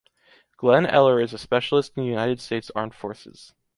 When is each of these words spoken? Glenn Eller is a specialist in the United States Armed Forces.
Glenn 0.57 0.87
Eller 0.87 1.21
is 1.21 1.31
a 1.31 1.37
specialist 1.37 1.91
in 1.95 2.01
the 2.01 2.09
United 2.09 2.41
States 2.41 2.71
Armed 2.75 2.95
Forces. 2.95 3.53